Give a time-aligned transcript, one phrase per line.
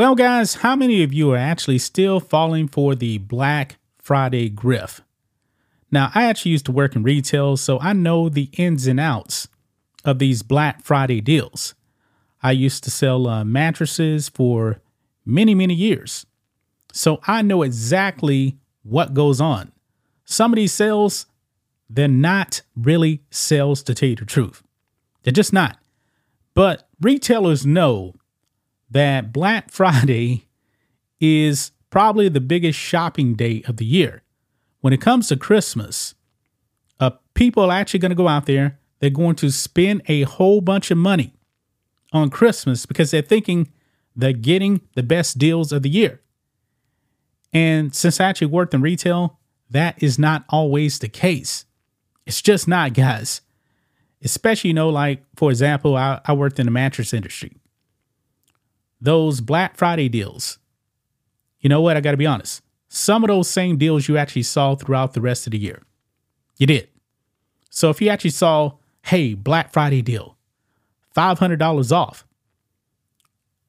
[0.00, 5.02] Well, guys, how many of you are actually still falling for the Black Friday grift?
[5.90, 9.48] Now, I actually used to work in retail, so I know the ins and outs
[10.02, 11.74] of these Black Friday deals.
[12.42, 14.80] I used to sell uh, mattresses for
[15.26, 16.24] many, many years.
[16.94, 19.70] So I know exactly what goes on.
[20.24, 21.26] Some of these sales,
[21.90, 24.62] they're not really sales to tell you the truth.
[25.24, 25.76] They're just not.
[26.54, 28.14] But retailers know
[28.90, 30.46] that Black Friday
[31.20, 34.22] is probably the biggest shopping day of the year.
[34.80, 36.14] When it comes to Christmas,
[36.98, 38.78] uh, people are actually going to go out there.
[38.98, 41.34] They're going to spend a whole bunch of money
[42.12, 43.70] on Christmas because they're thinking
[44.16, 46.20] they're getting the best deals of the year.
[47.52, 49.38] And since I actually worked in retail,
[49.70, 51.64] that is not always the case.
[52.26, 53.40] It's just not, guys.
[54.22, 57.59] Especially, you know, like, for example, I, I worked in the mattress industry
[59.00, 60.58] those Black Friday deals,
[61.60, 61.96] you know what?
[61.96, 62.62] I got to be honest.
[62.88, 65.82] Some of those same deals you actually saw throughout the rest of the year.
[66.56, 66.88] You did.
[67.70, 68.72] So if you actually saw,
[69.02, 70.36] hey, Black Friday deal,
[71.16, 72.26] $500 off,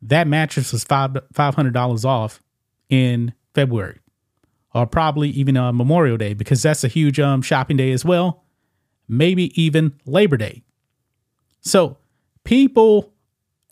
[0.00, 2.42] that mattress was five, $500 off
[2.88, 3.98] in February
[4.74, 8.44] or probably even on Memorial Day because that's a huge um, shopping day as well.
[9.08, 10.62] Maybe even Labor Day.
[11.60, 11.98] So
[12.44, 13.12] people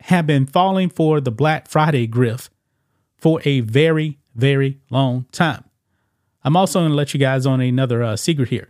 [0.03, 2.49] have been falling for the Black Friday grift
[3.17, 5.65] for a very, very long time.
[6.43, 8.69] I'm also going to let you guys on another uh, secret here.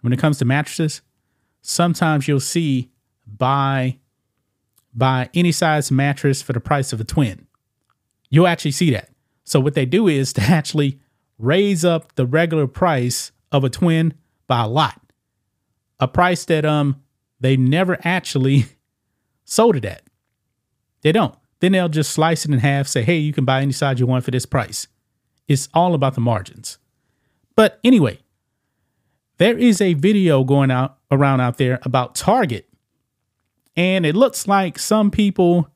[0.00, 1.02] When it comes to mattresses,
[1.60, 2.90] sometimes you'll see
[3.26, 3.98] buy
[4.94, 7.46] buy any size mattress for the price of a twin.
[8.28, 9.08] You'll actually see that.
[9.44, 11.00] So what they do is to actually
[11.38, 14.14] raise up the regular price of a twin
[14.46, 15.00] by a lot.
[16.00, 17.00] A price that um
[17.40, 18.66] they never actually
[19.44, 20.02] sold it at.
[21.02, 21.34] They don't.
[21.60, 24.06] Then they'll just slice it in half, say, hey, you can buy any size you
[24.06, 24.88] want for this price.
[25.46, 26.78] It's all about the margins.
[27.54, 28.18] But anyway,
[29.38, 32.68] there is a video going out around out there about Target.
[33.76, 35.68] And it looks like some people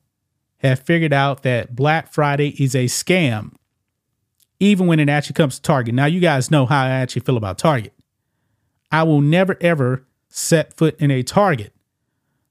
[0.57, 3.53] have figured out that Black Friday is a scam,
[4.59, 5.93] even when it actually comes to Target.
[5.93, 7.93] Now, you guys know how I actually feel about Target.
[8.91, 11.73] I will never, ever set foot in a Target,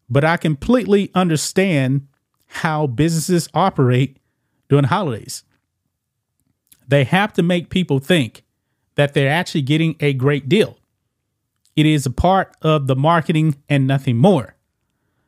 [0.08, 2.06] but I completely understand
[2.46, 4.18] how businesses operate
[4.68, 5.44] during holidays.
[6.88, 8.44] They have to make people think
[8.94, 10.78] that they're actually getting a great deal.
[11.74, 14.56] It is a part of the marketing and nothing more.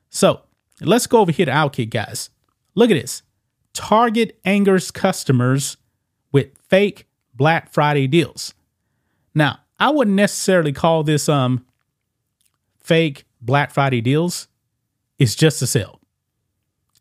[0.09, 0.43] So
[0.81, 2.31] let's go over here to Outkick, guys.
[2.75, 3.23] Look at this.
[3.75, 5.77] Target angers customers
[6.33, 8.55] with fake Black Friday deals.
[9.35, 11.65] Now, I wouldn't necessarily call this um
[12.81, 14.49] fake Black Friday deals.
[15.19, 15.98] It's just a sale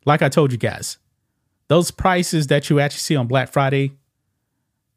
[0.08, 0.98] like I told you guys,
[1.68, 3.92] those prices that you actually see on Black Friday,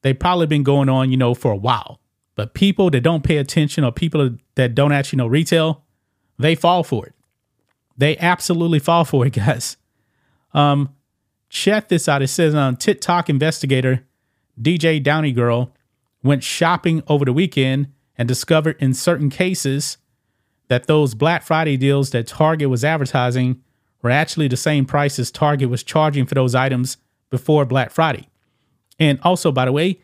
[0.03, 2.01] they've probably been going on, you know, for a while.
[2.37, 5.83] But people that don't pay attention or people that don't actually know retail,
[6.39, 7.15] they fall for it.
[7.99, 9.77] They absolutely fall for it, guys.
[10.55, 10.95] Um,
[11.49, 12.23] check this out.
[12.23, 14.07] It says on um, TikTok investigator
[14.63, 15.75] DJ Downey Girl
[16.23, 19.99] went shopping over the weekend and discovered in certain cases
[20.69, 23.61] that those Black Friday deals that Target was advertising
[24.03, 26.97] were actually the same prices Target was charging for those items
[27.31, 28.29] before Black Friday.
[28.99, 30.01] And also, by the way,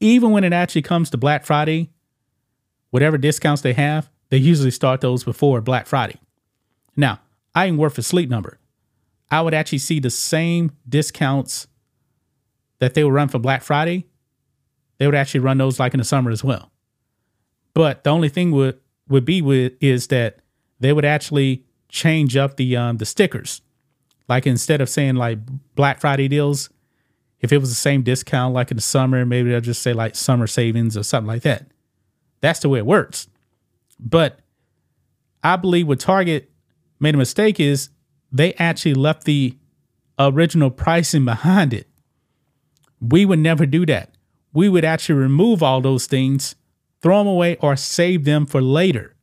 [0.00, 1.90] even when it actually comes to Black Friday,
[2.90, 6.18] whatever discounts they have, they usually start those before Black Friday.
[6.96, 7.20] Now,
[7.54, 8.58] I ain't worth a Sleep Number.
[9.30, 11.68] I would actually see the same discounts
[12.78, 14.06] that they would run for Black Friday.
[14.98, 16.70] They would actually run those like in the summer as well.
[17.74, 18.76] But the only thing with
[19.08, 20.40] would be with is that
[20.80, 23.62] they would actually change up the um, the stickers.
[24.28, 25.38] Like instead of saying like
[25.74, 26.70] Black Friday deals,
[27.40, 30.14] if it was the same discount like in the summer, maybe they'll just say like
[30.14, 31.66] summer savings or something like that.
[32.40, 33.28] That's the way it works.
[33.98, 34.40] But
[35.42, 36.50] I believe what Target
[36.98, 37.90] made a mistake is
[38.30, 39.56] they actually left the
[40.18, 41.88] original pricing behind it.
[43.00, 44.14] We would never do that.
[44.52, 46.54] We would actually remove all those things,
[47.02, 49.16] throw them away, or save them for later.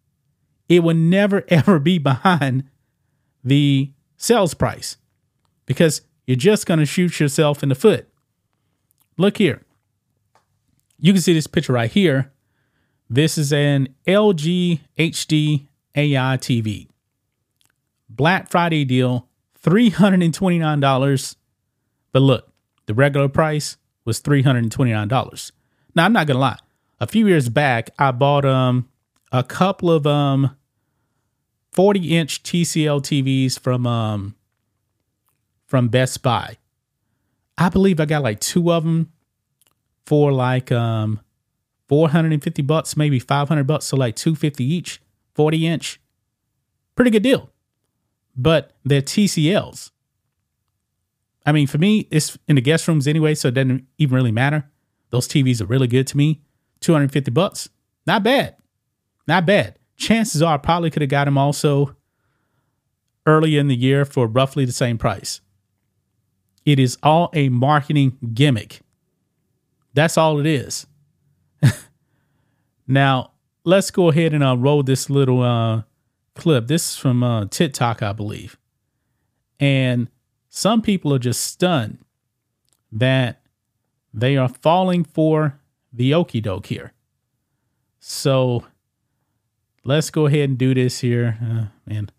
[0.69, 2.64] It will never ever be behind
[3.44, 4.98] the sales price
[5.66, 8.08] because you're just going to shoot yourself in the foot.
[9.18, 9.64] Look here.
[11.00, 12.31] You can see this picture right here.
[13.10, 16.88] This is an LG HD AI TV.
[18.10, 19.28] Black Friday deal,
[19.64, 21.36] $329.
[22.12, 22.52] But look,
[22.86, 25.52] the regular price was $329.
[25.96, 26.58] Now, I'm not going to lie.
[27.00, 28.90] A few years back, I bought um
[29.31, 30.56] a couple of um
[31.71, 34.35] 40 inch TCL TVs from um
[35.65, 36.57] from Best Buy.
[37.57, 39.12] I believe I got like two of them
[40.06, 41.19] for like um
[41.89, 45.01] 450 bucks, maybe 500 bucks, so like 250 each,
[45.35, 46.01] 40 inch.
[46.95, 47.50] Pretty good deal.
[48.35, 49.91] But they're TCLs.
[51.45, 54.33] I mean, for me, it's in the guest rooms anyway, so it doesn't even really
[54.33, 54.69] matter.
[55.12, 56.41] Those TVs are really good to me.
[56.81, 57.69] 250 bucks.
[58.06, 58.57] Not bad.
[59.27, 59.77] Not bad.
[59.97, 61.95] Chances are I probably could have got him also
[63.25, 65.41] early in the year for roughly the same price.
[66.65, 68.81] It is all a marketing gimmick.
[69.94, 70.85] That's all it is.
[72.88, 73.31] now,
[73.63, 75.83] let's go ahead and uh, roll this little uh,
[76.35, 76.68] clip.
[76.68, 78.57] This is from uh, TikTok, I believe.
[79.59, 80.09] And
[80.50, 82.00] some people are just stunned
[82.91, 83.41] that
[84.13, 85.59] they are falling for
[85.91, 86.94] the okey doke here.
[88.00, 88.63] So
[89.88, 91.38] let's go ahead and do this here.
[91.42, 92.10] Uh, man,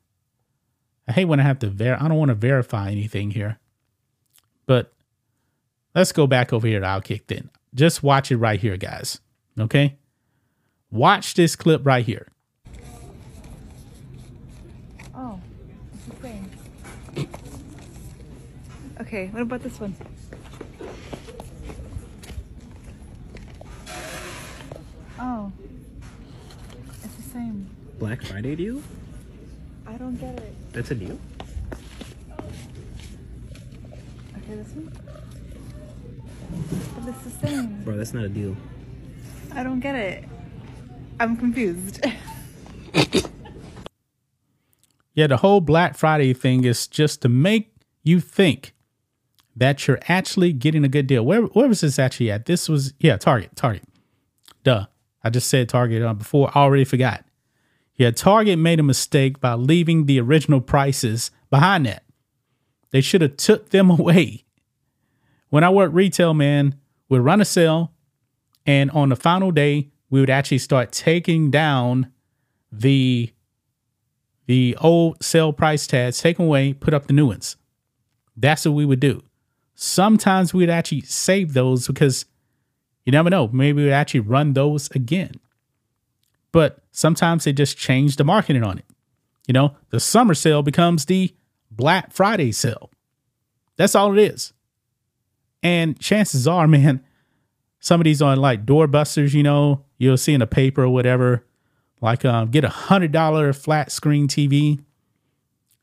[1.07, 1.97] I hate when I have to ver.
[2.01, 3.59] I don't want to verify anything here,
[4.67, 4.93] but
[5.95, 7.51] let's go back over here to Outkick then.
[7.75, 9.21] Just watch it right here, guys.
[9.59, 9.97] Okay,
[10.91, 12.29] watch this clip right here.
[15.15, 15.41] Oh.
[19.01, 19.95] Okay, what about this one?
[25.21, 25.53] Oh,
[27.05, 27.69] it's the same.
[27.99, 28.83] Black Friday deal?
[29.87, 30.73] I don't get it.
[30.73, 31.19] That's a deal?
[34.37, 34.93] Okay, this one.
[36.97, 37.85] But it's the same.
[37.85, 38.57] Bro, that's not a deal.
[39.55, 40.25] I don't get it.
[41.19, 42.05] I'm confused.
[45.19, 47.73] Yeah, the whole Black Friday thing is just to make
[48.05, 48.73] you think
[49.57, 51.25] that you're actually getting a good deal.
[51.27, 52.47] Where where was this actually at?
[52.47, 53.83] This was yeah, Target, Target.
[54.63, 54.87] Duh.
[55.25, 56.53] I just said Target uh, before.
[56.55, 57.25] I already forgot.
[57.99, 62.05] Yeah, Target made a mistake by leaving the original prices behind that.
[62.91, 64.45] They should have took them away.
[65.51, 66.77] When I worked retail, man,
[67.09, 67.93] we'd run a sale,
[68.65, 72.13] and on the final day, we would actually start taking down
[72.73, 73.33] the
[74.47, 77.57] the old sale price tags, take away, put up the new ones.
[78.35, 79.23] That's what we would do.
[79.75, 82.25] Sometimes we'd actually save those because
[83.05, 83.49] you never know.
[83.49, 85.33] Maybe we'd actually run those again.
[86.59, 88.85] But sometimes they just change the marketing on it.
[89.47, 91.33] You know, the summer sale becomes the
[91.71, 92.91] Black Friday sale.
[93.77, 94.53] That's all it is.
[95.63, 97.05] And chances are, man,
[97.79, 101.47] some of these on like doorbusters, you know, you'll see in a paper or whatever,
[102.01, 104.83] like um, get a hundred dollar flat screen TV.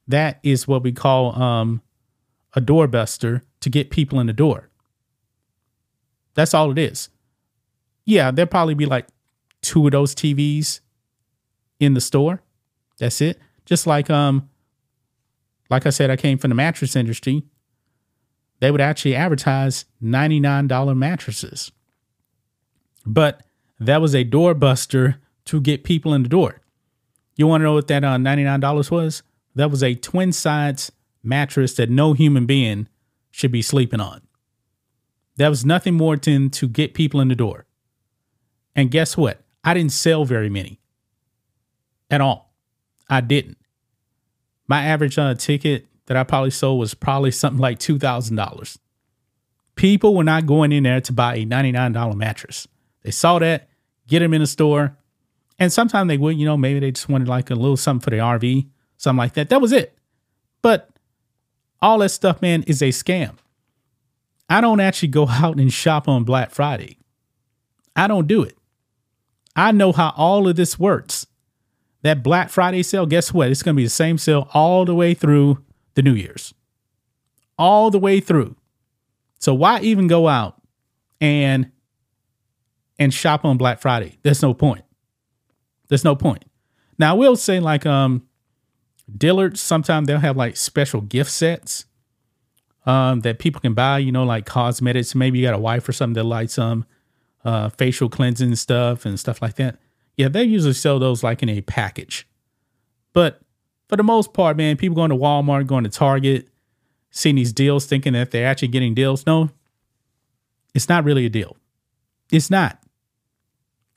[0.10, 1.84] That is what we call um,
[2.54, 4.70] a doorbuster to get people in the door.
[6.34, 7.08] That's all it is.
[8.04, 9.08] Yeah, there'll probably be like
[9.66, 10.80] two of those TVs
[11.80, 12.42] in the store.
[13.00, 13.40] That's it.
[13.66, 14.50] Just like um,
[15.70, 17.44] like I said, I came from the mattress industry.
[18.60, 21.72] They would actually advertise ninety nine dollar mattresses,
[23.06, 23.42] but
[23.80, 26.62] that was a doorbuster to get people in the door.
[27.36, 29.24] You want to know what that uh, ninety nine dollars was?
[29.56, 30.92] That was a twin sides
[31.24, 32.88] mattress that no human being
[33.32, 34.22] should be sleeping on.
[35.38, 37.66] That was nothing more than to get people in the door.
[38.76, 39.42] And guess what?
[39.66, 40.80] I didn't sell very many
[42.12, 42.54] at all.
[43.10, 43.58] I didn't.
[44.68, 48.78] My average on a ticket that I probably sold was probably something like $2,000.
[49.76, 52.68] People were not going in there to buy a $99 mattress.
[53.02, 53.68] They saw that,
[54.08, 54.96] get them in the store,
[55.58, 58.12] and sometimes they would, you know, maybe they just wanted like a little something for
[58.12, 58.68] the RV,
[58.98, 59.50] something like that.
[59.50, 59.98] That was it.
[60.62, 60.90] But
[61.82, 63.36] all that stuff, man, is a scam.
[64.50, 66.98] I don't actually go out and shop on Black Friday.
[67.96, 68.58] I don't do it.
[69.56, 71.28] I know how all of this works.
[72.02, 73.50] that Black Friday sale, guess what?
[73.50, 75.64] It's going to be the same sale all the way through
[75.96, 76.54] the New Year's.
[77.58, 78.56] All the way through.
[79.40, 80.62] So why even go out
[81.20, 81.72] and
[83.00, 84.18] and shop on Black Friday?
[84.22, 84.84] There's no point.
[85.88, 86.46] There's no point.
[87.00, 88.28] Now I will say like um
[89.18, 91.86] Dillard's sometimes they'll have like special gift sets
[92.86, 95.16] um that people can buy, you know, like cosmetics.
[95.16, 96.86] Maybe you got a wife or something that likes some
[97.46, 99.78] uh facial cleansing stuff and stuff like that.
[100.18, 102.28] Yeah, they usually sell those like in a package.
[103.14, 103.40] But
[103.88, 106.50] for the most part, man, people going to Walmart, going to Target,
[107.12, 109.26] seeing these deals, thinking that they're actually getting deals.
[109.26, 109.50] No,
[110.74, 111.56] it's not really a deal.
[112.32, 112.80] It's not.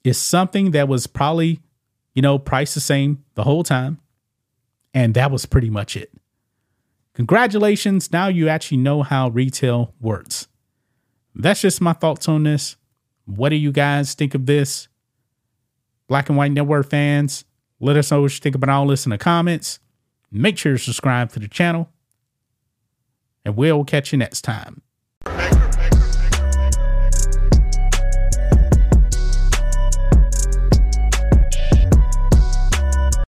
[0.04, 1.60] It's something that was probably,
[2.14, 3.98] you know, priced the same the whole time.
[4.94, 6.12] And that was pretty much it.
[7.14, 8.12] Congratulations.
[8.12, 10.48] Now you actually know how retail works.
[11.34, 12.76] That's just my thoughts on this.
[13.28, 14.88] What do you guys think of this?
[16.08, 17.44] Black and White Network fans,
[17.78, 19.80] let us know what you think about all this in the comments.
[20.32, 21.90] Make sure to subscribe to the channel,
[23.44, 24.80] and we'll catch you next time.